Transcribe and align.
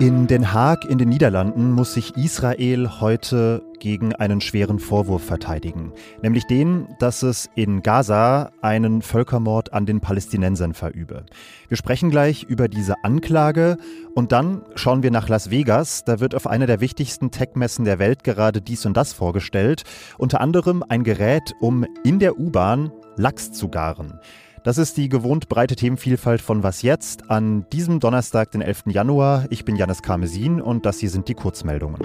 In 0.00 0.26
Den 0.28 0.52
Haag 0.54 0.86
in 0.86 0.96
den 0.96 1.10
Niederlanden 1.10 1.72
muss 1.72 1.92
sich 1.92 2.16
Israel 2.16 3.00
heute 3.00 3.62
gegen 3.80 4.14
einen 4.14 4.40
schweren 4.40 4.78
Vorwurf 4.78 5.22
verteidigen, 5.22 5.92
nämlich 6.22 6.46
den, 6.46 6.88
dass 7.00 7.22
es 7.22 7.50
in 7.54 7.82
Gaza 7.82 8.50
einen 8.62 9.02
Völkermord 9.02 9.72
an 9.74 9.84
den 9.84 10.00
Palästinensern 10.00 10.72
verübe. 10.72 11.26
Wir 11.68 11.76
sprechen 11.76 12.10
gleich 12.10 12.44
über 12.44 12.68
diese 12.68 12.94
Anklage 13.02 13.76
und 14.14 14.32
dann 14.32 14.62
schauen 14.74 15.02
wir 15.02 15.10
nach 15.10 15.28
Las 15.28 15.50
Vegas. 15.50 16.04
Da 16.04 16.20
wird 16.20 16.34
auf 16.34 16.46
einer 16.46 16.66
der 16.66 16.80
wichtigsten 16.80 17.30
Tech-Messen 17.30 17.84
der 17.84 17.98
Welt 17.98 18.24
gerade 18.24 18.62
dies 18.62 18.86
und 18.86 18.96
das 18.96 19.12
vorgestellt, 19.12 19.82
unter 20.16 20.40
anderem 20.40 20.82
ein 20.88 21.04
Gerät, 21.04 21.52
um 21.60 21.84
in 22.04 22.20
der 22.20 22.38
U-Bahn 22.38 22.90
Lachs 23.16 23.52
zu 23.52 23.68
garen. 23.68 24.18
Das 24.62 24.76
ist 24.76 24.98
die 24.98 25.08
gewohnt 25.08 25.48
breite 25.48 25.74
Themenvielfalt 25.74 26.42
von 26.42 26.62
Was 26.62 26.82
jetzt 26.82 27.30
an 27.30 27.64
diesem 27.72 27.98
Donnerstag, 27.98 28.50
den 28.50 28.60
11. 28.60 28.82
Januar. 28.88 29.46
Ich 29.48 29.64
bin 29.64 29.74
Janis 29.74 30.02
Karmesin 30.02 30.60
und 30.60 30.84
das 30.84 30.98
hier 30.98 31.08
sind 31.08 31.28
die 31.28 31.34
Kurzmeldungen. 31.34 32.02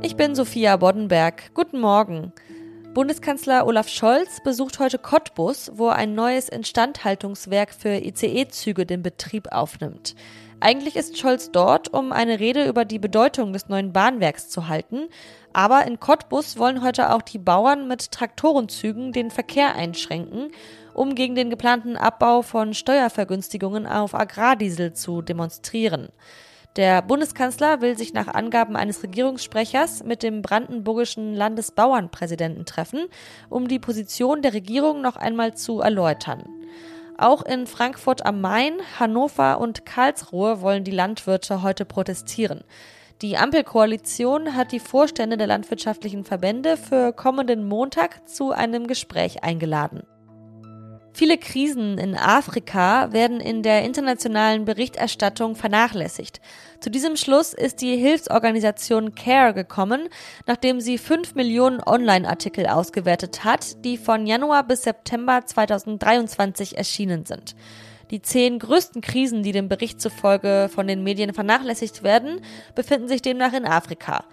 Ich 0.00 0.14
bin 0.14 0.36
Sophia 0.36 0.76
Boddenberg. 0.76 1.52
Guten 1.52 1.80
Morgen. 1.80 2.32
Bundeskanzler 2.94 3.66
Olaf 3.66 3.88
Scholz 3.88 4.44
besucht 4.44 4.78
heute 4.78 4.98
Cottbus, 4.98 5.72
wo 5.74 5.88
ein 5.88 6.14
neues 6.14 6.48
Instandhaltungswerk 6.48 7.74
für 7.74 7.96
ICE-Züge 7.96 8.86
den 8.86 9.02
Betrieb 9.02 9.50
aufnimmt. 9.50 10.14
Eigentlich 10.60 10.94
ist 10.94 11.18
Scholz 11.18 11.50
dort, 11.50 11.92
um 11.92 12.12
eine 12.12 12.38
Rede 12.38 12.68
über 12.68 12.84
die 12.84 13.00
Bedeutung 13.00 13.52
des 13.52 13.68
neuen 13.68 13.92
Bahnwerks 13.92 14.50
zu 14.50 14.68
halten. 14.68 15.08
Aber 15.52 15.84
in 15.84 15.98
Cottbus 15.98 16.58
wollen 16.58 16.84
heute 16.84 17.12
auch 17.12 17.22
die 17.22 17.38
Bauern 17.38 17.88
mit 17.88 18.12
Traktorenzügen 18.12 19.10
den 19.10 19.32
Verkehr 19.32 19.74
einschränken 19.74 20.52
um 20.94 21.14
gegen 21.14 21.34
den 21.34 21.50
geplanten 21.50 21.96
Abbau 21.96 22.42
von 22.42 22.72
Steuervergünstigungen 22.72 23.86
auf 23.86 24.14
Agrardiesel 24.14 24.94
zu 24.94 25.20
demonstrieren. 25.20 26.08
Der 26.76 27.02
Bundeskanzler 27.02 27.80
will 27.82 27.96
sich 27.96 28.14
nach 28.14 28.26
Angaben 28.26 28.74
eines 28.74 29.02
Regierungssprechers 29.02 30.02
mit 30.02 30.24
dem 30.24 30.42
brandenburgischen 30.42 31.34
Landesbauernpräsidenten 31.34 32.64
treffen, 32.64 33.06
um 33.48 33.68
die 33.68 33.78
Position 33.78 34.42
der 34.42 34.54
Regierung 34.54 35.00
noch 35.00 35.14
einmal 35.14 35.54
zu 35.54 35.80
erläutern. 35.80 36.42
Auch 37.16 37.42
in 37.42 37.68
Frankfurt 37.68 38.26
am 38.26 38.40
Main, 38.40 38.74
Hannover 38.98 39.60
und 39.60 39.86
Karlsruhe 39.86 40.62
wollen 40.62 40.82
die 40.82 40.90
Landwirte 40.90 41.62
heute 41.62 41.84
protestieren. 41.84 42.64
Die 43.22 43.36
Ampelkoalition 43.36 44.56
hat 44.56 44.72
die 44.72 44.80
Vorstände 44.80 45.36
der 45.36 45.46
landwirtschaftlichen 45.46 46.24
Verbände 46.24 46.76
für 46.76 47.12
kommenden 47.12 47.68
Montag 47.68 48.28
zu 48.28 48.50
einem 48.50 48.88
Gespräch 48.88 49.44
eingeladen. 49.44 50.02
Viele 51.16 51.38
Krisen 51.38 51.96
in 51.96 52.16
Afrika 52.16 53.12
werden 53.12 53.38
in 53.38 53.62
der 53.62 53.84
internationalen 53.84 54.64
Berichterstattung 54.64 55.54
vernachlässigt. 55.54 56.40
Zu 56.80 56.90
diesem 56.90 57.14
Schluss 57.16 57.52
ist 57.54 57.80
die 57.82 57.96
Hilfsorganisation 57.96 59.14
CARE 59.14 59.54
gekommen, 59.54 60.08
nachdem 60.48 60.80
sie 60.80 60.98
fünf 60.98 61.36
Millionen 61.36 61.80
Online-Artikel 61.80 62.66
ausgewertet 62.66 63.44
hat, 63.44 63.84
die 63.84 63.96
von 63.96 64.26
Januar 64.26 64.66
bis 64.66 64.82
September 64.82 65.42
2023 65.46 66.76
erschienen 66.76 67.24
sind. 67.24 67.54
Die 68.10 68.20
zehn 68.20 68.58
größten 68.58 69.00
Krisen, 69.00 69.44
die 69.44 69.52
dem 69.52 69.68
Bericht 69.68 70.00
zufolge 70.00 70.68
von 70.68 70.88
den 70.88 71.04
Medien 71.04 71.32
vernachlässigt 71.32 72.02
werden, 72.02 72.40
befinden 72.74 73.06
sich 73.06 73.22
demnach 73.22 73.52
in 73.52 73.66
Afrika. 73.66 74.24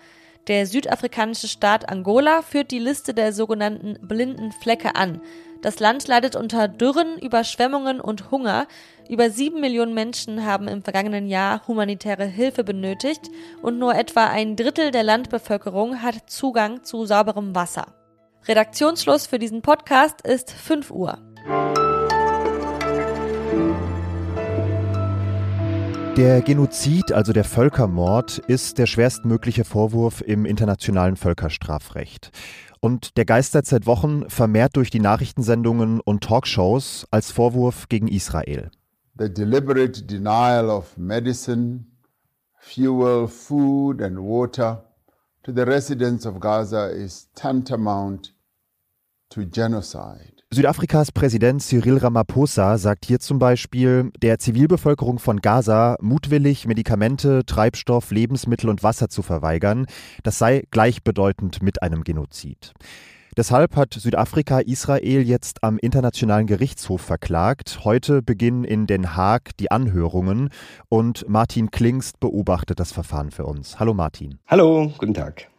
Der 0.47 0.65
südafrikanische 0.65 1.47
Staat 1.47 1.87
Angola 1.87 2.41
führt 2.41 2.71
die 2.71 2.79
Liste 2.79 3.13
der 3.13 3.31
sogenannten 3.33 3.99
blinden 4.01 4.51
Flecke 4.51 4.95
an. 4.95 5.21
Das 5.61 5.79
Land 5.79 6.07
leidet 6.07 6.35
unter 6.35 6.67
Dürren, 6.67 7.19
Überschwemmungen 7.19 8.01
und 8.01 8.31
Hunger. 8.31 8.67
Über 9.07 9.29
sieben 9.29 9.61
Millionen 9.61 9.93
Menschen 9.93 10.43
haben 10.43 10.67
im 10.67 10.81
vergangenen 10.81 11.27
Jahr 11.27 11.67
humanitäre 11.67 12.25
Hilfe 12.25 12.63
benötigt 12.63 13.29
und 13.61 13.77
nur 13.77 13.93
etwa 13.93 14.25
ein 14.25 14.55
Drittel 14.55 14.89
der 14.89 15.03
Landbevölkerung 15.03 16.01
hat 16.01 16.29
Zugang 16.29 16.83
zu 16.83 17.05
sauberem 17.05 17.53
Wasser. 17.53 17.93
Redaktionsschluss 18.47 19.27
für 19.27 19.37
diesen 19.37 19.61
Podcast 19.61 20.21
ist 20.25 20.51
5 20.51 20.89
Uhr. 20.89 21.19
Der 26.17 26.41
Genozid, 26.41 27.13
also 27.13 27.31
der 27.31 27.45
Völkermord, 27.45 28.37
ist 28.37 28.77
der 28.77 28.85
schwerstmögliche 28.85 29.63
Vorwurf 29.63 30.21
im 30.21 30.45
internationalen 30.45 31.15
Völkerstrafrecht. 31.15 32.31
Und 32.81 33.15
der 33.15 33.23
geistert 33.23 33.65
seit 33.65 33.85
Wochen 33.85 34.29
vermehrt 34.29 34.75
durch 34.75 34.89
die 34.89 34.99
Nachrichtensendungen 34.99 36.01
und 36.01 36.23
Talkshows 36.23 37.07
als 37.11 37.31
Vorwurf 37.31 37.87
gegen 37.87 38.09
Israel. 38.09 38.71
The 39.17 39.33
deliberate 39.33 40.03
denial 40.03 40.69
of 40.69 40.97
medicine, 40.97 41.85
fuel, 42.57 43.27
food 43.27 44.01
and 44.01 44.17
water 44.17 44.83
to 45.43 45.53
the 45.53 45.61
residents 45.61 46.25
of 46.25 46.39
Gaza 46.39 46.87
is 46.87 47.29
tantamount. 47.35 48.33
Südafrikas 50.53 51.13
Präsident 51.13 51.61
Cyril 51.61 51.97
Ramaphosa 51.97 52.77
sagt 52.77 53.05
hier 53.05 53.19
zum 53.19 53.39
Beispiel, 53.39 54.11
der 54.21 54.37
Zivilbevölkerung 54.37 55.19
von 55.19 55.39
Gaza 55.39 55.95
mutwillig 56.01 56.67
Medikamente, 56.67 57.45
Treibstoff, 57.45 58.11
Lebensmittel 58.11 58.69
und 58.69 58.83
Wasser 58.83 59.07
zu 59.07 59.21
verweigern, 59.21 59.85
das 60.23 60.37
sei 60.37 60.63
gleichbedeutend 60.71 61.63
mit 61.63 61.81
einem 61.81 62.03
Genozid. 62.03 62.73
Deshalb 63.37 63.77
hat 63.77 63.93
Südafrika 63.93 64.59
Israel 64.59 65.21
jetzt 65.21 65.63
am 65.63 65.77
Internationalen 65.77 66.47
Gerichtshof 66.47 66.99
verklagt. 66.99 67.85
Heute 67.85 68.21
beginnen 68.21 68.65
in 68.65 68.87
Den 68.87 69.15
Haag 69.15 69.55
die 69.57 69.71
Anhörungen 69.71 70.49
und 70.89 71.29
Martin 71.29 71.71
Klingst 71.71 72.19
beobachtet 72.19 72.81
das 72.81 72.91
Verfahren 72.91 73.31
für 73.31 73.45
uns. 73.45 73.79
Hallo 73.79 73.93
Martin. 73.93 74.39
Hallo, 74.47 74.91
guten 74.97 75.13
Tag. 75.13 75.50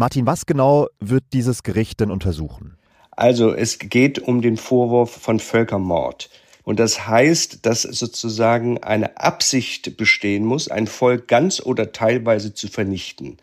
Martin, 0.00 0.26
was 0.26 0.46
genau 0.46 0.86
wird 1.00 1.24
dieses 1.32 1.64
Gericht 1.64 1.98
denn 1.98 2.12
untersuchen? 2.12 2.78
Also 3.10 3.52
es 3.52 3.80
geht 3.80 4.20
um 4.20 4.42
den 4.42 4.56
Vorwurf 4.56 5.10
von 5.10 5.40
Völkermord. 5.40 6.30
Und 6.62 6.78
das 6.78 7.08
heißt, 7.08 7.66
dass 7.66 7.82
sozusagen 7.82 8.78
eine 8.78 9.18
Absicht 9.18 9.96
bestehen 9.96 10.44
muss, 10.44 10.68
ein 10.68 10.86
Volk 10.86 11.26
ganz 11.26 11.60
oder 11.60 11.90
teilweise 11.90 12.54
zu 12.54 12.68
vernichten. 12.68 13.38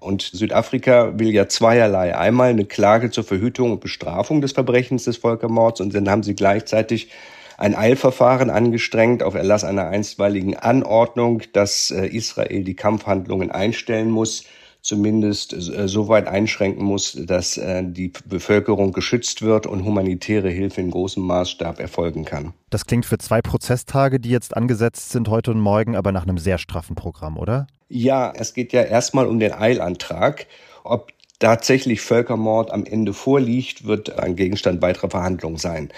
Und 0.00 0.22
Südafrika 0.22 1.20
will 1.20 1.30
ja 1.30 1.46
zweierlei. 1.46 2.18
Einmal 2.18 2.50
eine 2.50 2.64
Klage 2.64 3.12
zur 3.12 3.22
Verhütung 3.22 3.70
und 3.70 3.80
Bestrafung 3.80 4.40
des 4.40 4.50
Verbrechens 4.50 5.04
des 5.04 5.18
Völkermords 5.18 5.80
und 5.80 5.94
dann 5.94 6.10
haben 6.10 6.24
sie 6.24 6.34
gleichzeitig 6.34 7.10
ein 7.58 7.76
Eilverfahren 7.76 8.50
angestrengt 8.50 9.22
auf 9.22 9.34
Erlass 9.34 9.62
einer 9.62 9.86
einstweiligen 9.86 10.56
Anordnung, 10.56 11.44
dass 11.52 11.92
äh, 11.92 12.06
Israel 12.08 12.64
die 12.64 12.74
Kampfhandlungen 12.74 13.52
einstellen 13.52 14.10
muss 14.10 14.46
zumindest 14.82 15.52
äh, 15.52 15.88
so 15.88 16.08
weit 16.08 16.26
einschränken 16.26 16.84
muss, 16.84 17.12
dass 17.12 17.56
äh, 17.56 17.82
die 17.84 18.12
Bevölkerung 18.26 18.92
geschützt 18.92 19.42
wird 19.42 19.66
und 19.66 19.84
humanitäre 19.84 20.50
Hilfe 20.50 20.80
in 20.80 20.90
großem 20.90 21.24
Maßstab 21.24 21.80
erfolgen 21.80 22.24
kann. 22.24 22.52
Das 22.70 22.84
klingt 22.84 23.06
für 23.06 23.18
zwei 23.18 23.40
Prozesstage, 23.40 24.20
die 24.20 24.30
jetzt 24.30 24.56
angesetzt 24.56 25.10
sind 25.10 25.28
heute 25.28 25.52
und 25.52 25.60
morgen, 25.60 25.96
aber 25.96 26.12
nach 26.12 26.24
einem 26.24 26.38
sehr 26.38 26.58
straffen 26.58 26.96
Programm, 26.96 27.38
oder? 27.38 27.66
Ja, 27.88 28.32
es 28.34 28.54
geht 28.54 28.72
ja 28.72 28.82
erstmal 28.82 29.26
um 29.26 29.38
den 29.38 29.52
Eilantrag. 29.52 30.46
Ob 30.82 31.12
tatsächlich 31.38 32.00
Völkermord 32.00 32.70
am 32.72 32.84
Ende 32.84 33.12
vorliegt, 33.12 33.86
wird 33.86 34.18
ein 34.18 34.36
Gegenstand 34.36 34.82
weiterer 34.82 35.10
Verhandlungen 35.10 35.58
sein. 35.58 35.90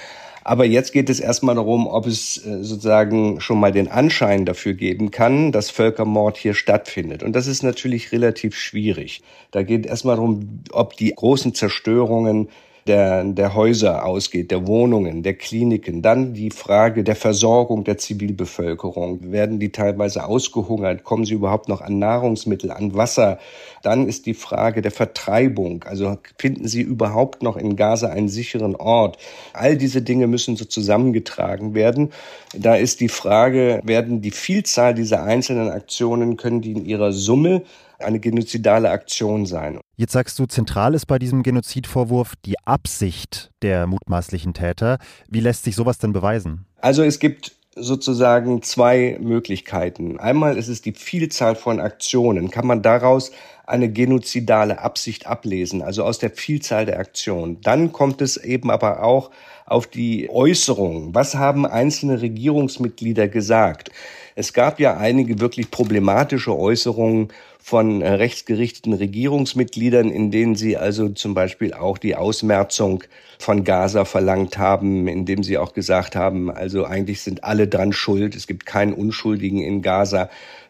Aber 0.44 0.66
jetzt 0.66 0.93
geht 0.93 1.09
es 1.09 1.21
erstmal 1.21 1.55
darum, 1.55 1.87
ob 1.87 2.06
es 2.06 2.37
äh, 2.37 2.62
sozusagen 2.62 3.41
schon 3.41 3.59
mal 3.59 3.72
den 3.72 3.91
Anschein 3.91 4.44
dafür 4.44 4.75
geben 4.75 5.10
kann, 5.10 5.53
dass 5.53 5.71
Völkermord 5.71 6.37
hier 6.37 6.53
stattfindet. 6.55 7.22
Und 7.22 7.32
das 7.34 7.47
ist 7.47 7.62
natürlich 7.62 8.12
relativ 8.12 8.54
schwierig. 8.54 9.22
Da 9.50 9.62
geht 9.62 9.87
erstmal 9.87 10.16
darum, 10.16 10.60
ob 10.71 10.97
die 10.99 11.15
großen 11.15 11.54
Zerstörungen 11.54 12.50
der, 12.87 13.25
der 13.25 13.55
Häuser 13.55 14.05
ausgeht, 14.05 14.50
der 14.50 14.67
Wohnungen, 14.67 15.22
der 15.22 15.34
Kliniken. 15.34 16.03
Dann 16.03 16.34
die 16.34 16.50
Frage 16.50 17.03
der 17.03 17.16
Versorgung 17.16 17.84
der 17.84 17.97
Zivilbevölkerung. 17.97 19.33
Werden 19.33 19.59
die 19.59 19.72
teilweise 19.72 20.27
ausgehungert? 20.27 21.03
Kommen 21.04 21.25
sie 21.25 21.34
überhaupt 21.34 21.69
noch 21.69 21.81
an 21.81 21.98
Nahrungsmittel, 21.98 22.71
an 22.71 22.95
Wasser? 22.95 23.39
Dann 23.83 24.07
ist 24.07 24.27
die 24.27 24.34
Frage 24.34 24.83
der 24.83 24.91
Vertreibung. 24.91 25.84
Also 25.84 26.19
finden 26.39 26.69
sie 26.69 26.83
überhaupt 26.83 27.42
noch 27.42 27.57
in 27.57 27.77
Gaza 27.77 28.09
einen 28.09 28.28
sicheren 28.28 28.77
Ort? 28.77 29.19
All 29.54 29.77
diese 29.77 30.03
Dinge 30.03 30.27
müssen 30.27 30.57
so 30.57 30.66
zusammengetragen 30.66 31.75
werden. 31.75 32.13
Da 32.54 32.75
ist 32.77 33.01
die 33.01 33.09
Frage, 33.09 33.81
werden 33.83 34.21
die 34.21 34.31
Vielzahl 34.31 34.95
dieser 34.95 35.22
einzelnen 35.22 35.71
Aktionen, 35.71 36.36
können 36.36 36.60
die 36.60 36.72
in 36.72 36.84
ihrer 36.84 37.13
Summe 37.13 37.63
eine 38.04 38.21
genozidale 38.21 38.91
Aktion 38.91 39.47
sein. 39.47 39.80
Jetzt 39.97 40.12
sagst 40.12 40.39
du, 40.39 40.47
zentral 40.47 40.95
ist 40.95 41.06
bei 41.06 41.18
diesem 41.18 41.42
Genozidvorwurf 41.42 42.34
die 42.45 42.59
Absicht 42.65 43.51
der 43.62 43.86
mutmaßlichen 43.86 44.54
Täter. 44.54 44.98
Wie 45.28 45.41
lässt 45.41 45.65
sich 45.65 45.77
sowas 45.77 45.98
denn 45.98 46.12
beweisen? 46.12 46.66
Also 46.80 47.03
es 47.03 47.18
gibt 47.18 47.53
sozusagen 47.77 48.62
zwei 48.62 49.18
Möglichkeiten. 49.21 50.18
Einmal 50.18 50.56
ist 50.56 50.68
es 50.68 50.83
die 50.83 50.92
Vielzahl 50.92 51.56
von 51.56 51.80
Aktionen. 51.80 52.51
Kann 52.51 52.66
man 52.66 52.83
daraus 52.83 53.33
eine 53.66 53.91
genozidale 53.91 54.80
Absicht 54.80 55.27
ablesen, 55.27 55.83
also 55.83 56.04
aus 56.04 56.18
der 56.18 56.30
Vielzahl 56.30 56.86
der 56.86 56.98
Aktionen. 56.98 57.60
Dann 57.62 57.92
kommt 57.92 58.21
es 58.21 58.36
eben 58.36 58.71
aber 58.71 59.03
auch 59.03 59.30
auf 59.66 59.86
die 59.86 60.28
Äußerungen. 60.30 61.15
Was 61.15 61.34
haben 61.34 61.66
einzelne 61.66 62.21
Regierungsmitglieder 62.21 63.28
gesagt? 63.28 63.91
Es 64.34 64.53
gab 64.53 64.80
ja 64.80 64.97
einige 64.97 65.41
wirklich 65.41 65.71
problematische 65.71 66.57
Äußerungen 66.57 67.28
von 67.65 68.03
äh, 68.03 68.11
rechtsgerichteten 68.11 68.93
Regierungsmitgliedern, 68.93 70.11
in 70.11 70.31
denen 70.31 70.55
sie 70.55 70.77
also 70.77 71.09
zum 71.09 71.33
Beispiel 71.33 71.72
auch 71.72 71.97
die 71.97 72.15
Ausmerzung 72.15 73.05
von 73.39 73.65
Gaza 73.65 74.05
verlangt 74.05 74.59
haben, 74.59 75.09
indem 75.09 75.43
sie 75.43 75.57
auch 75.57 75.72
gesagt 75.72 76.15
haben, 76.15 76.51
also 76.51 76.84
eigentlich 76.84 77.22
sind 77.22 77.43
alle 77.43 77.66
dran 77.66 77.95
schuld, 77.95 78.34
es 78.37 78.47
gibt 78.47 78.66
keinen 78.66 78.93
Unschuldigen 78.93 79.63
in 79.63 79.81
Gaza. 79.81 80.28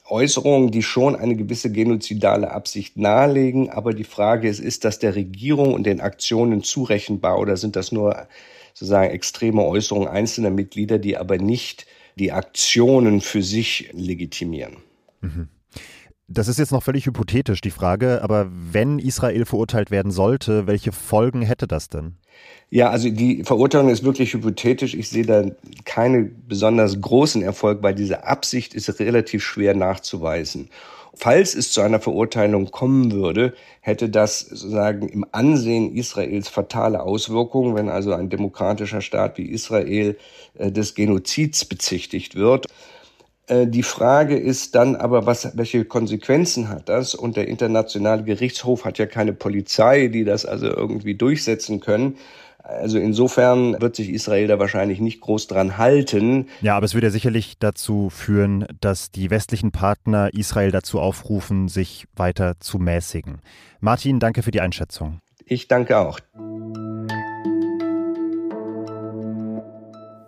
Äußerungen, 0.09 0.71
die 0.71 0.85
schon 0.85 1.17
eine 1.17 1.35
gewisse 1.35 1.73
genozidale 1.73 2.53
Absicht 2.53 2.97
nahelegen, 2.97 3.71
aber 3.71 3.93
die 3.93 4.05
Frage 4.05 4.49
ist, 4.49 4.61
ist 4.61 4.85
das 4.85 5.01
der 5.01 5.17
Regierung 5.17 5.75
und 5.75 5.87
den 5.87 6.01
Aktionen 6.01 6.63
zurechenbar 6.63 7.41
oder 7.41 7.57
sind 7.57 7.75
das 7.75 7.91
nur 7.91 8.29
sozusagen 8.73 9.11
extreme 9.11 9.65
Äußerungen 9.65 10.07
einzelner 10.07 10.51
Mitglieder, 10.51 11.01
die 11.01 11.17
aber 11.17 11.39
nicht 11.39 11.87
die 12.15 12.31
Aktionen 12.31 13.21
für 13.21 13.43
sich 13.43 13.91
legitimieren? 13.95 14.77
Mhm. 15.23 15.49
Das 16.27 16.49
ist 16.49 16.59
jetzt 16.59 16.73
noch 16.73 16.83
völlig 16.83 17.05
hypothetisch, 17.05 17.61
die 17.61 17.71
Frage, 17.71 18.23
aber 18.23 18.51
wenn 18.51 18.99
Israel 18.99 19.45
verurteilt 19.45 19.91
werden 19.91 20.11
sollte, 20.11 20.67
welche 20.67 20.91
Folgen 20.91 21.43
hätte 21.43 21.67
das 21.67 21.91
denn? 21.91 22.17
Ja, 22.71 22.89
also 22.89 23.11
die 23.11 23.45
Verurteilung 23.45 23.91
ist 23.91 24.05
wirklich 24.05 24.33
hypothetisch. 24.33 24.95
Ich 24.95 25.11
sehe 25.11 25.27
da 25.27 25.45
keinen 25.85 26.43
besonders 26.49 27.01
großen 27.01 27.43
Erfolg, 27.43 27.83
weil 27.83 27.95
diese 27.95 28.25
Absicht 28.25 28.75
ist 28.75 28.99
relativ 29.01 29.45
schwer 29.45 29.75
nachzuweisen. 29.75 30.71
Falls 31.17 31.55
es 31.55 31.71
zu 31.71 31.81
einer 31.81 32.01
Verurteilung 32.01 32.71
kommen 32.73 33.13
würde, 33.13 33.55
hätte 33.81 34.09
das 34.09 34.41
sozusagen 34.41 35.09
im 35.09 35.25
Ansehen 35.31 35.95
Israels 35.95 36.49
fatale 36.49 37.03
Auswirkungen, 37.03 37.77
wenn 37.77 37.89
also 37.89 38.13
ein 38.13 38.31
demokratischer 38.31 39.01
Staat 39.01 39.39
wie 39.39 39.45
Israel 39.45 40.17
äh, 40.55 40.73
des 40.73 40.95
Genozids 40.97 41.65
bezichtigt 41.67 42.35
wird. 42.35 42.67
Äh, 43.47 43.67
die 43.67 43.83
Frage 43.83 44.37
ist 44.37 44.75
dann 44.75 44.97
aber, 44.97 45.27
was, 45.27 45.57
welche 45.57 45.85
Konsequenzen 45.85 46.69
hat 46.69 46.89
das? 46.89 47.15
Und 47.15 47.37
der 47.37 47.49
internationale 47.49 48.25
Gerichtshof 48.25 48.85
hat 48.85 48.99
ja 48.99 49.07
keine 49.07 49.33
Polizei, 49.33 50.09
die 50.09 50.25
das 50.25 50.47
also 50.47 50.67
irgendwie 50.67 51.15
durchsetzen 51.15 51.81
können. 51.81 52.17
Also 52.65 52.99
insofern 52.99 53.79
wird 53.83 53.95
sich 53.95 54.09
Israel 54.09 54.47
da 54.47 54.59
wahrscheinlich 54.59 54.99
nicht 54.99 55.21
groß 55.21 55.49
dran 55.49 55.77
halten. 55.77 56.49
Ja, 56.63 56.79
aber 56.79 56.87
es 56.87 56.95
würde 56.95 57.09
ja 57.09 57.11
sicherlich 57.11 57.59
dazu 57.59 58.09
führen, 58.09 58.67
dass 58.81 59.11
die 59.11 59.29
westlichen 59.29 59.71
Partner 59.71 60.31
Israel 60.33 60.71
dazu 60.71 60.99
aufrufen, 60.99 61.69
sich 61.69 62.07
weiter 62.17 62.55
zu 62.61 62.79
mäßigen. 62.79 63.43
Martin, 63.81 64.19
danke 64.19 64.43
für 64.43 64.51
die 64.51 64.63
Einschätzung. 64.63 65.21
Ich 65.45 65.69
danke 65.69 65.99
auch. 65.99 66.21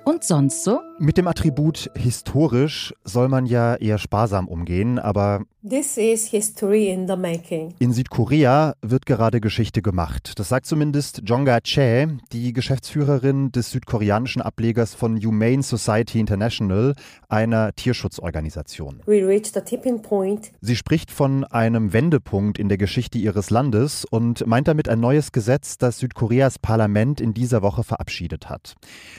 Und 0.04 0.22
sonst 0.22 0.62
so? 0.62 0.80
Mit 0.98 1.18
dem 1.18 1.28
Attribut 1.28 1.90
historisch 1.94 2.94
soll 3.04 3.28
man 3.28 3.44
ja 3.44 3.74
eher 3.74 3.98
sparsam 3.98 4.48
umgehen, 4.48 4.98
aber 4.98 5.42
This 5.68 5.96
is 5.96 6.28
history 6.28 6.90
in 6.90 7.08
the 7.08 7.16
making. 7.16 7.74
In 7.80 7.92
Südkorea 7.92 8.74
wird 8.82 9.04
gerade 9.04 9.40
Geschichte 9.40 9.82
gemacht. 9.82 10.34
Das 10.36 10.48
sagt 10.48 10.66
zumindest 10.66 11.22
Jonga 11.24 11.58
Chae, 11.60 12.06
die 12.32 12.52
Geschäftsführerin 12.52 13.50
des 13.50 13.72
südkoreanischen 13.72 14.42
Ablegers 14.42 14.94
von 14.94 15.20
Humane 15.20 15.64
Society 15.64 16.20
International, 16.20 16.94
einer 17.28 17.72
Tierschutzorganisation. 17.72 19.02
We 19.06 19.26
reached 19.26 19.56
a 19.56 19.60
tipping 19.60 20.02
point. 20.02 20.52
Sie 20.60 20.76
spricht 20.76 21.10
von 21.10 21.42
einem 21.42 21.92
Wendepunkt 21.92 22.60
in 22.60 22.68
der 22.68 22.78
Geschichte 22.78 23.18
ihres 23.18 23.50
Landes 23.50 24.04
und 24.08 24.46
meint 24.46 24.68
damit 24.68 24.88
ein 24.88 25.00
neues 25.00 25.32
Gesetz, 25.32 25.78
das 25.78 25.98
Südkoreas 25.98 26.60
Parlament 26.60 27.20
in 27.20 27.34
dieser 27.34 27.62
Woche 27.62 27.82
verabschiedet 27.82 28.48
hat. 28.48 28.76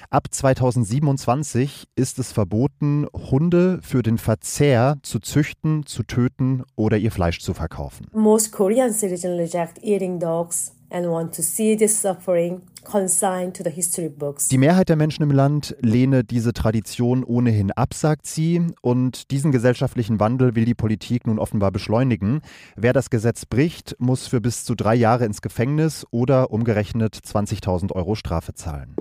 Ab 0.10 0.28
2027 0.32 1.67
ist 1.96 2.19
es 2.19 2.31
verboten, 2.31 3.08
Hunde 3.14 3.80
für 3.81 4.04
den 4.04 4.18
Verzehr 4.18 4.98
zu 5.02 5.19
züchten, 5.19 5.86
zu 5.86 6.04
töten 6.04 6.64
oder 6.75 6.98
ihr 6.98 7.12
Fleisch 7.12 7.40
zu 7.40 7.54
verkaufen. 7.54 8.08
Most 8.14 8.52
Korean 8.52 8.92
citizens 8.92 9.38
reject 9.40 9.84
eating 9.84 10.19
dogs 10.19 10.74
and 10.90 11.08
want 11.08 11.36
to 11.36 11.42
see 11.42 11.75
this 11.75 12.02
suffering 12.02 12.62
consigned 12.84 13.56
to 13.56 13.64
the 13.64 13.69
history 13.69 14.10
books. 14.10 14.48
Die 14.48 14.58
Mehrheit 14.58 14.90
der 14.90 14.96
Menschen 14.96 15.24
im 15.24 15.31
Land 15.31 15.75
lehne 15.81 16.24
diese 16.24 16.54
Tradition 16.54 17.24
ohnehin 17.24 17.72
ab, 17.72 17.94
sagt 17.94 18.25
sie, 18.25 18.62
und 18.81 19.30
diesen 19.31 19.52
gesellschaftlichen 19.52 20.19
Wandel 20.19 20.56
will 20.56 20.66
die 20.66 20.75
Politik 20.75 21.28
nun 21.28 21.40
offenbar 21.40 21.72
beschleunigen. 21.72 22.42
Wer 22.75 22.94
das 22.94 23.10
Gesetz 23.10 23.46
bricht, 23.46 23.96
muss 24.00 24.28
für 24.28 24.42
bis 24.42 24.64
zu 24.64 24.75
drei 24.75 24.96
Jahre 24.96 25.25
ins 25.25 25.42
Gefängnis 25.42 26.06
oder 26.12 26.52
umgerechnet 26.52 27.16
20.000 27.16 27.92
Euro 27.92 28.16
Strafe 28.16 28.54
zahlen. 28.54 28.96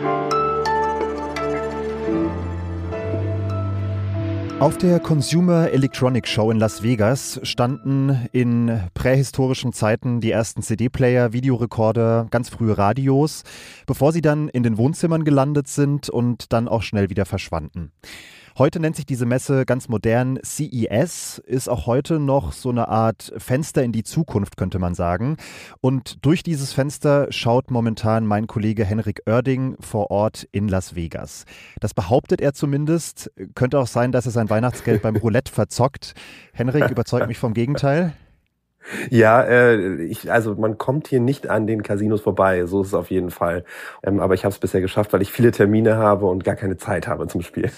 Auf 4.59 4.79
der 4.79 5.01
Consumer 5.01 5.71
Electronic 5.71 6.27
Show 6.27 6.51
in 6.51 6.59
Las 6.59 6.83
Vegas 6.83 7.39
standen 7.43 8.27
in 8.33 8.81
prähistorischen 8.95 9.75
Zeiten 9.75 10.23
die 10.23 10.31
ersten 10.31 10.63
CD-Player, 10.63 11.35
Videorekorder, 11.35 12.27
ganz 12.31 12.49
frühe 12.49 12.79
Radios, 12.79 13.43
bevor 13.87 14.13
sie 14.13 14.23
dann 14.23 14.49
in 14.49 14.63
den 14.63 14.79
Wohnzimmern 14.79 15.25
gelandet 15.25 15.69
sind 15.69 16.09
und 16.09 16.55
dann 16.55 16.69
auch 16.69 16.83
schnell 16.83 17.11
wieder 17.11 17.27
verschwanden. 17.27 17.93
Heute 18.59 18.81
nennt 18.81 18.97
sich 18.97 19.05
diese 19.05 19.27
Messe 19.27 19.67
ganz 19.67 19.91
modern 19.91 20.39
CES, 20.43 21.43
ist 21.45 21.69
auch 21.69 21.85
heute 21.85 22.19
noch 22.19 22.53
so 22.53 22.71
eine 22.71 22.89
Art 22.89 23.31
Fenster 23.37 23.83
in 23.83 23.93
die 23.93 24.03
Zukunft, 24.03 24.57
könnte 24.57 24.79
man 24.79 24.95
sagen. 24.95 25.37
Und 25.83 26.25
durch 26.25 26.43
dieses 26.43 26.73
Fenster 26.73 27.27
schaut 27.29 27.71
momentan 27.71 28.25
mein 28.25 28.47
Kollege 28.47 28.87
Henrik 28.87 29.21
Oerding 29.27 29.77
vor 29.81 30.11
Ort 30.11 30.49
in 30.53 30.69
Las 30.69 30.95
Vegas. 30.95 31.45
Das 31.81 31.93
behauptet 31.93 32.41
er 32.41 32.55
zumindest. 32.55 33.31
Könnte 33.55 33.79
auch 33.79 33.87
sein, 33.87 34.11
dass 34.11 34.25
er 34.25 34.33
sein 34.33 34.49
Weihnachtsgeld 34.49 35.03
beim 35.03 35.17
Roulette 35.17 35.53
verzockt. 35.53 36.15
Henrik 36.55 36.91
überzeugt 36.91 37.29
mich 37.29 37.39
vom 37.39 37.53
Gegenteil. 37.53 38.15
Ja, 39.11 39.43
äh, 39.43 40.03
ich, 40.05 40.33
also 40.33 40.55
man 40.55 40.79
kommt 40.79 41.09
hier 41.09 41.21
nicht 41.21 41.47
an 41.47 41.67
den 41.67 41.83
Casinos 41.83 42.23
vorbei, 42.23 42.65
so 42.65 42.81
ist 42.81 42.89
es 42.89 42.95
auf 42.95 43.11
jeden 43.11 43.31
Fall. 43.31 43.65
Ähm, 44.03 44.19
aber 44.19 44.33
ich 44.33 44.47
habe 44.47 44.53
es 44.55 44.61
bisher 44.61 44.81
geschafft, 44.81 45.13
weil 45.13 45.21
ich 45.21 45.31
viele 45.31 45.51
Termine 45.51 45.97
habe 45.97 46.25
und 46.25 46.43
gar 46.43 46.55
keine 46.55 46.79
Zeit 46.79 47.07
habe 47.07 47.27
zum 47.27 47.43
Spielen. 47.43 47.73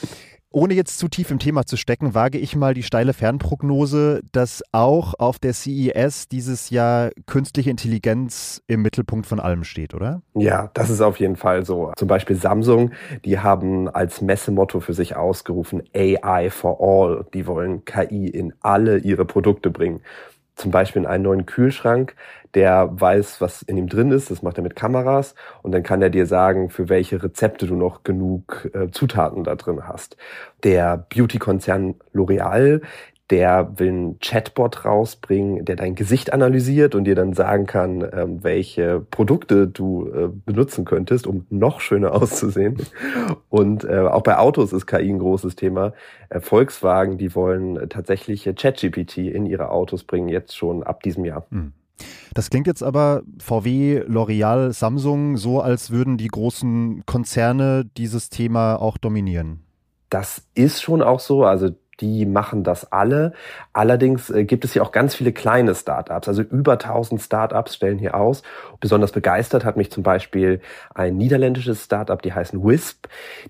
Ohne 0.51 0.73
jetzt 0.73 0.99
zu 0.99 1.09
tief 1.09 1.31
im 1.31 1.39
Thema 1.39 1.67
zu 1.67 1.77
stecken, 1.77 2.15
wage 2.15 2.39
ich 2.39 2.57
mal 2.57 2.73
die 2.73 2.83
steile 2.83 3.13
Fernprognose, 3.13 4.23
dass 4.33 4.63
auch 4.73 5.13
auf 5.19 5.39
der 5.39 5.53
CES 5.53 6.29
dieses 6.29 6.71
Jahr 6.71 7.11
künstliche 7.27 7.69
Intelligenz 7.69 8.63
im 8.67 8.81
Mittelpunkt 8.81 9.27
von 9.27 9.41
allem 9.41 9.65
steht, 9.65 9.93
oder? 9.93 10.23
Ja, 10.35 10.71
das 10.73 10.89
ist 10.89 11.03
auf 11.03 11.21
jeden 11.21 11.37
Fall 11.37 11.67
so. 11.67 11.93
Zum 11.97 12.09
Beispiel 12.09 12.37
Samsung, 12.37 12.93
die 13.27 13.39
haben 13.39 13.91
als 13.91 14.23
Messemotto 14.23 14.81
für 14.81 14.95
sich 14.95 15.17
ausgerufen 15.17 15.83
AI 15.95 16.49
for 16.49 16.79
All. 16.81 17.27
Die 17.35 17.47
wollen 17.47 17.85
KI 17.85 18.29
in 18.29 18.55
alle 18.61 18.99
ihre 18.99 19.27
Produkte 19.27 19.71
bringen 19.71 20.01
zum 20.59 20.71
Beispiel 20.71 21.03
in 21.03 21.09
einen 21.09 21.25
neuen 21.25 21.47
Kühlschrank, 21.47 22.15
der 22.55 22.89
weiß, 22.93 23.41
was 23.41 23.63
in 23.63 23.77
ihm 23.77 23.89
drin 23.89 24.11
ist, 24.11 24.31
das 24.31 24.43
macht 24.43 24.59
er 24.59 24.63
mit 24.63 24.75
Kameras 24.75 25.35
und 25.63 25.73
dann 25.73 25.83
kann 25.83 26.03
er 26.03 26.11
dir 26.11 26.27
sagen, 26.27 26.71
für 26.71 26.89
welche 26.89 27.23
Rezepte 27.23 27.67
du 27.67 27.77
noch 27.77 28.03
genug 28.03 28.71
äh, 28.75 28.91
Zutaten 28.91 29.45
da 29.45 29.55
drin 29.55 29.87
hast. 29.87 30.17
Der 30.65 30.97
Beauty-Konzern 30.97 31.95
L'Oreal, 32.13 32.83
der 33.31 33.79
will 33.79 33.89
einen 33.89 34.19
Chatbot 34.21 34.85
rausbringen, 34.85 35.65
der 35.65 35.77
dein 35.77 35.95
Gesicht 35.95 36.33
analysiert 36.33 36.95
und 36.95 37.05
dir 37.05 37.15
dann 37.15 37.35
sagen 37.35 37.67
kann, 37.67 38.07
ähm, 38.13 38.43
welche 38.43 39.01
Produkte 39.01 39.67
du 39.67 40.09
äh, 40.09 40.29
benutzen 40.47 40.85
könntest, 40.85 41.27
um 41.27 41.47
noch 41.51 41.81
schöner 41.81 42.15
auszusehen. 42.21 42.79
Und 43.49 43.85
äh, 43.85 43.99
auch 43.99 44.23
bei 44.23 44.39
Autos 44.39 44.73
ist 44.73 44.87
KI 44.87 45.11
ein 45.11 45.19
großes 45.19 45.57
Thema. 45.57 45.93
Äh, 46.31 46.41
Volkswagen, 46.41 47.19
die 47.19 47.35
wollen 47.35 47.89
tatsächlich 47.89 48.45
ChatGPT 48.45 49.19
in 49.19 49.47
ihre 49.47 49.71
Autos 49.71 50.05
bringen, 50.05 50.29
jetzt 50.29 50.57
schon 50.57 50.83
ab 50.83 51.03
diesem 51.03 51.25
Jahr. 51.25 51.47
Hm. 51.51 51.73
Das 52.33 52.51
klingt 52.51 52.67
jetzt 52.67 52.83
aber 52.83 53.23
VW, 53.41 54.03
L'Oreal, 54.07 54.73
Samsung 54.73 55.37
so, 55.37 55.61
als 55.61 55.91
würden 55.91 56.17
die 56.17 56.29
großen 56.29 57.05
Konzerne 57.05 57.85
dieses 57.97 58.31
Thema 58.31 58.77
auch 58.77 58.97
dominieren. 58.97 59.65
Das 60.09 60.47
ist 60.55 60.81
schon 60.81 61.03
auch 61.03 61.21
so. 61.21 61.45
Also 61.45 61.71
die 62.01 62.27
machen 62.27 62.65
das 62.65 62.93
alle. 62.93 63.33
Allerdings 63.73 64.31
äh, 64.31 64.45
gibt 64.45 64.65
es 64.65 64.73
hier 64.73 64.83
auch 64.83 64.93
ganz 64.93 65.15
viele 65.15 65.33
kleine 65.33 65.75
Startups. 65.75 66.29
Also 66.29 66.43
über 66.43 66.73
1000 66.75 67.21
Startups 67.21 67.75
stellen 67.75 67.99
hier 67.99 68.15
aus. 68.15 68.43
Besonders 68.81 69.13
begeistert 69.13 69.65
hat 69.65 69.77
mich 69.77 69.91
zum 69.91 70.03
Beispiel 70.03 70.61
ein 70.95 71.17
niederländisches 71.17 71.85
Startup, 71.85 72.21
die 72.21 72.33
heißen 72.33 72.63
Wisp. 72.65 73.07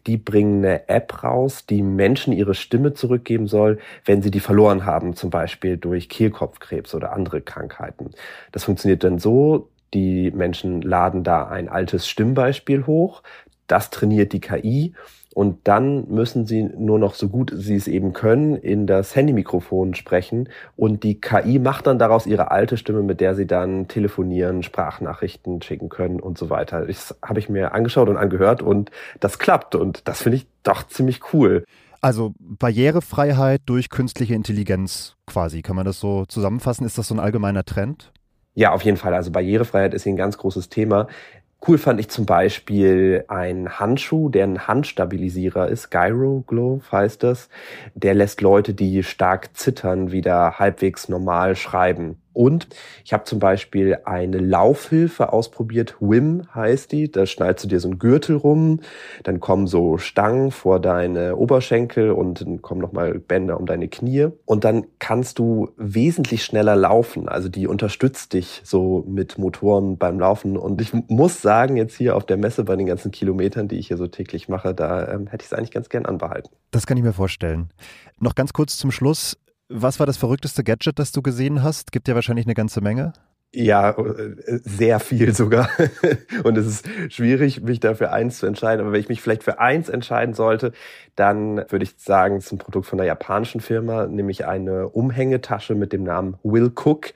Die 0.06 0.16
bringen 0.16 0.64
eine 0.64 0.88
App 0.88 1.22
raus, 1.22 1.66
die 1.66 1.82
Menschen 1.82 2.32
ihre 2.32 2.54
Stimme 2.54 2.94
zurückgeben 2.94 3.46
soll, 3.46 3.78
wenn 4.04 4.22
sie 4.22 4.30
die 4.30 4.40
verloren 4.40 4.86
haben, 4.86 5.14
zum 5.14 5.30
Beispiel 5.30 5.76
durch 5.76 6.08
Kehlkopfkrebs 6.08 6.94
oder 6.94 7.12
andere 7.12 7.40
Krankheiten. 7.40 8.10
Das 8.52 8.64
funktioniert 8.64 9.04
dann 9.04 9.18
so, 9.18 9.68
die 9.94 10.30
Menschen 10.30 10.82
laden 10.82 11.24
da 11.24 11.48
ein 11.48 11.68
altes 11.68 12.08
Stimmbeispiel 12.08 12.86
hoch. 12.86 13.22
Das 13.66 13.90
trainiert 13.90 14.32
die 14.32 14.40
KI 14.40 14.94
Und 15.38 15.68
dann 15.68 16.08
müssen 16.08 16.46
sie 16.46 16.64
nur 16.64 16.98
noch 16.98 17.14
so 17.14 17.28
gut 17.28 17.52
sie 17.54 17.76
es 17.76 17.86
eben 17.86 18.12
können 18.12 18.56
in 18.56 18.88
das 18.88 19.14
Handymikrofon 19.14 19.94
sprechen 19.94 20.48
und 20.74 21.04
die 21.04 21.20
KI 21.20 21.60
macht 21.60 21.86
dann 21.86 21.96
daraus 21.96 22.26
ihre 22.26 22.50
alte 22.50 22.76
Stimme, 22.76 23.04
mit 23.04 23.20
der 23.20 23.36
sie 23.36 23.46
dann 23.46 23.86
telefonieren, 23.86 24.64
Sprachnachrichten 24.64 25.62
schicken 25.62 25.90
können 25.90 26.18
und 26.18 26.38
so 26.38 26.50
weiter. 26.50 26.86
Das 26.86 27.16
habe 27.24 27.38
ich 27.38 27.48
mir 27.48 27.72
angeschaut 27.72 28.08
und 28.08 28.16
angehört 28.16 28.62
und 28.62 28.90
das 29.20 29.38
klappt 29.38 29.76
und 29.76 30.08
das 30.08 30.22
finde 30.22 30.38
ich 30.38 30.48
doch 30.64 30.84
ziemlich 30.88 31.32
cool. 31.32 31.64
Also 32.00 32.32
Barrierefreiheit 32.40 33.60
durch 33.66 33.90
künstliche 33.90 34.34
Intelligenz 34.34 35.14
quasi, 35.28 35.62
kann 35.62 35.76
man 35.76 35.84
das 35.84 36.00
so 36.00 36.24
zusammenfassen? 36.24 36.84
Ist 36.84 36.98
das 36.98 37.06
so 37.06 37.14
ein 37.14 37.20
allgemeiner 37.20 37.64
Trend? 37.64 38.10
Ja, 38.54 38.72
auf 38.72 38.82
jeden 38.82 38.96
Fall. 38.96 39.14
Also 39.14 39.30
Barrierefreiheit 39.30 39.94
ist 39.94 40.02
hier 40.02 40.12
ein 40.12 40.16
ganz 40.16 40.36
großes 40.36 40.68
Thema. 40.68 41.06
Cool 41.66 41.76
fand 41.76 41.98
ich 41.98 42.08
zum 42.08 42.24
Beispiel 42.24 43.24
ein 43.26 43.80
Handschuh, 43.80 44.28
der 44.28 44.44
ein 44.44 44.68
Handstabilisierer 44.68 45.68
ist. 45.68 45.90
Gyro 45.90 46.44
Glove 46.46 46.84
heißt 46.92 47.24
das. 47.24 47.48
Der 47.94 48.14
lässt 48.14 48.40
Leute, 48.40 48.74
die 48.74 49.02
stark 49.02 49.56
zittern, 49.56 50.12
wieder 50.12 50.58
halbwegs 50.60 51.08
normal 51.08 51.56
schreiben. 51.56 52.22
Und 52.38 52.68
ich 53.04 53.12
habe 53.12 53.24
zum 53.24 53.40
Beispiel 53.40 53.98
eine 54.04 54.38
Laufhilfe 54.38 55.32
ausprobiert. 55.32 55.96
Wim 55.98 56.42
heißt 56.54 56.92
die. 56.92 57.10
Da 57.10 57.26
schneidest 57.26 57.64
du 57.64 57.68
dir 57.68 57.80
so 57.80 57.88
einen 57.88 57.98
Gürtel 57.98 58.36
rum. 58.36 58.78
Dann 59.24 59.40
kommen 59.40 59.66
so 59.66 59.98
Stangen 59.98 60.52
vor 60.52 60.78
deine 60.78 61.34
Oberschenkel 61.34 62.12
und 62.12 62.42
dann 62.42 62.62
kommen 62.62 62.80
nochmal 62.80 63.18
Bänder 63.18 63.58
um 63.58 63.66
deine 63.66 63.88
Knie. 63.88 64.28
Und 64.44 64.62
dann 64.62 64.86
kannst 65.00 65.40
du 65.40 65.70
wesentlich 65.76 66.44
schneller 66.44 66.76
laufen. 66.76 67.28
Also 67.28 67.48
die 67.48 67.66
unterstützt 67.66 68.34
dich 68.34 68.60
so 68.62 69.04
mit 69.08 69.36
Motoren 69.36 69.98
beim 69.98 70.20
Laufen. 70.20 70.56
Und 70.56 70.80
ich 70.80 70.92
muss 71.08 71.42
sagen, 71.42 71.76
jetzt 71.76 71.96
hier 71.96 72.14
auf 72.14 72.24
der 72.24 72.36
Messe 72.36 72.62
bei 72.62 72.76
den 72.76 72.86
ganzen 72.86 73.10
Kilometern, 73.10 73.66
die 73.66 73.80
ich 73.80 73.88
hier 73.88 73.96
so 73.96 74.06
täglich 74.06 74.48
mache, 74.48 74.74
da 74.74 75.12
ähm, 75.12 75.26
hätte 75.26 75.42
ich 75.42 75.50
es 75.50 75.58
eigentlich 75.58 75.72
ganz 75.72 75.88
gern 75.88 76.06
anbehalten. 76.06 76.50
Das 76.70 76.86
kann 76.86 76.96
ich 76.96 77.02
mir 77.02 77.12
vorstellen. 77.12 77.70
Noch 78.20 78.36
ganz 78.36 78.52
kurz 78.52 78.76
zum 78.78 78.92
Schluss. 78.92 79.36
Was 79.70 80.00
war 80.00 80.06
das 80.06 80.16
verrückteste 80.16 80.64
Gadget, 80.64 80.98
das 80.98 81.12
du 81.12 81.20
gesehen 81.20 81.62
hast? 81.62 81.92
Gibt 81.92 82.08
ja 82.08 82.14
wahrscheinlich 82.14 82.46
eine 82.46 82.54
ganze 82.54 82.80
Menge. 82.80 83.12
Ja, 83.54 83.90
äh, 83.90 84.60
sehr 84.62 85.00
viel 85.00 85.34
sogar. 85.34 85.70
Und 86.44 86.58
es 86.58 86.66
ist 86.66 86.88
schwierig, 87.12 87.62
mich 87.62 87.80
dafür 87.80 88.12
eins 88.12 88.38
zu 88.38 88.46
entscheiden. 88.46 88.82
Aber 88.82 88.92
wenn 88.92 89.00
ich 89.00 89.08
mich 89.08 89.22
vielleicht 89.22 89.42
für 89.42 89.58
eins 89.58 89.88
entscheiden 89.88 90.34
sollte, 90.34 90.72
dann 91.16 91.64
würde 91.70 91.82
ich 91.82 91.94
sagen, 91.96 92.36
es 92.36 92.46
ist 92.46 92.52
ein 92.52 92.58
Produkt 92.58 92.86
von 92.86 92.98
einer 92.98 93.06
japanischen 93.06 93.62
Firma, 93.62 94.06
nämlich 94.06 94.46
eine 94.46 94.88
Umhängetasche 94.88 95.74
mit 95.74 95.94
dem 95.94 96.02
Namen 96.02 96.36
Will 96.42 96.70
Cook. 96.74 97.14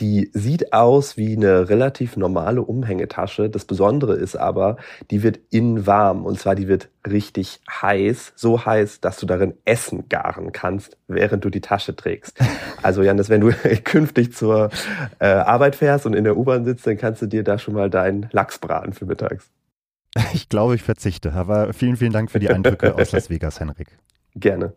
Die 0.00 0.30
sieht 0.34 0.74
aus 0.74 1.16
wie 1.16 1.34
eine 1.34 1.70
relativ 1.70 2.16
normale 2.18 2.62
Umhängetasche. 2.62 3.48
Das 3.48 3.64
Besondere 3.64 4.14
ist 4.16 4.36
aber, 4.36 4.76
die 5.10 5.22
wird 5.22 5.40
innen 5.50 5.86
warm. 5.86 6.26
Und 6.26 6.38
zwar, 6.38 6.54
die 6.54 6.68
wird 6.68 6.90
richtig 7.08 7.60
heiß. 7.70 8.32
So 8.36 8.64
heiß, 8.64 9.00
dass 9.00 9.18
du 9.18 9.26
darin 9.26 9.54
Essen 9.64 10.08
garen 10.08 10.52
kannst, 10.52 10.98
während 11.08 11.44
du 11.44 11.50
die 11.50 11.60
Tasche 11.60 11.96
trägst. 11.96 12.38
Also 12.82 13.02
Janis, 13.02 13.28
wenn 13.28 13.42
du 13.42 13.52
künftig 13.84 14.34
zur 14.34 14.70
äh, 15.18 15.26
Arbeit 15.26 15.70
Arbeit 15.70 15.76
fährst 15.76 16.06
und 16.06 16.14
in 16.14 16.24
der 16.24 16.36
U-Bahn 16.36 16.64
sitzt, 16.64 16.86
dann 16.86 16.96
kannst 16.96 17.20
du 17.20 17.26
dir 17.26 17.44
da 17.44 17.58
schon 17.58 17.74
mal 17.74 17.90
deinen 17.90 18.28
Lachs 18.32 18.58
braten 18.58 18.94
für 18.94 19.04
mittags. 19.04 19.50
Ich 20.32 20.48
glaube, 20.48 20.74
ich 20.74 20.82
verzichte. 20.82 21.32
Aber 21.34 21.72
vielen, 21.74 21.96
vielen 21.96 22.12
Dank 22.12 22.30
für 22.30 22.40
die 22.40 22.48
Eindrücke 22.48 22.94
aus 22.94 23.12
Las 23.12 23.30
Vegas, 23.30 23.60
Henrik. 23.60 23.98
Gerne. 24.34 24.72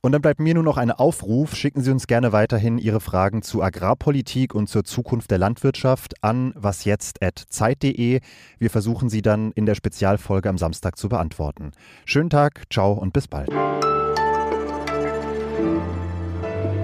Und 0.00 0.12
dann 0.12 0.22
bleibt 0.22 0.38
mir 0.38 0.54
nur 0.54 0.62
noch 0.62 0.76
ein 0.76 0.92
Aufruf. 0.92 1.56
Schicken 1.56 1.82
Sie 1.82 1.90
uns 1.90 2.06
gerne 2.06 2.32
weiterhin 2.32 2.78
Ihre 2.78 3.00
Fragen 3.00 3.42
zu 3.42 3.62
Agrarpolitik 3.62 4.54
und 4.54 4.68
zur 4.68 4.84
Zukunft 4.84 5.30
der 5.30 5.38
Landwirtschaft 5.38 6.22
an 6.22 6.52
wasjetzt.zeit.de. 6.56 8.20
Wir 8.58 8.70
versuchen 8.70 9.08
sie 9.08 9.22
dann 9.22 9.50
in 9.52 9.66
der 9.66 9.74
Spezialfolge 9.74 10.48
am 10.48 10.58
Samstag 10.58 10.96
zu 10.96 11.08
beantworten. 11.08 11.72
Schönen 12.04 12.30
Tag, 12.30 12.62
ciao 12.70 12.92
und 12.92 13.12
bis 13.12 13.26
bald. 13.26 13.50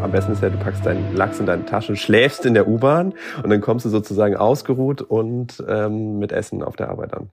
Am 0.02 0.10
besten 0.10 0.32
ist 0.32 0.42
ja, 0.42 0.50
du 0.50 0.58
packst 0.58 0.84
deinen 0.84 1.14
Lachs 1.16 1.40
in 1.40 1.46
deine 1.46 1.64
Tasche, 1.64 1.96
schläfst 1.96 2.44
in 2.44 2.52
der 2.52 2.68
U-Bahn 2.68 3.14
und 3.42 3.48
dann 3.48 3.60
kommst 3.60 3.86
du 3.86 3.90
sozusagen 3.90 4.36
ausgeruht 4.36 5.00
und 5.00 5.64
ähm, 5.66 6.18
mit 6.18 6.32
Essen 6.32 6.62
auf 6.62 6.76
der 6.76 6.90
Arbeit 6.90 7.14
an. 7.14 7.30